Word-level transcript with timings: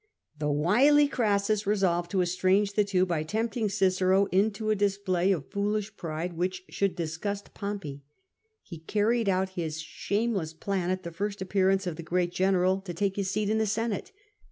The 0.39 0.49
wily 0.49 1.07
Crassus 1.07 1.67
resolved 1.67 2.09
to 2.09 2.23
estrange 2.23 2.73
the 2.73 2.83
two 2.83 3.05
hy 3.05 3.21
tempting 3.21 3.69
Cicero 3.69 4.25
into 4.31 4.71
a 4.71 4.75
display 4.75 5.31
of 5.31 5.45
foolish 5.51 5.95
pride 5.95 6.33
which 6.33 6.63
should 6.69 6.95
disgust 6.95 7.53
Pompey. 7.53 8.01
He 8.63 8.79
carried 8.79 9.29
out 9.29 9.49
his 9.49 9.79
shameless 9.79 10.53
plan 10.53 10.89
at 10.89 11.03
the 11.03 11.11
first 11.11 11.39
appearance 11.39 11.85
of 11.85 11.97
the 11.97 12.01
great 12.01 12.31
general 12.31 12.81
to 12.81 12.95
take 12.95 13.15
his 13.15 13.29
seat 13.29 13.47
in 13.51 13.59
the 13.59 13.67
Senate. 13.67 14.11